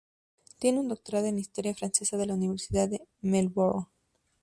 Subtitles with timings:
[0.57, 3.85] Tiene un doctorado en historia francesa de la Universidad de Melbourne.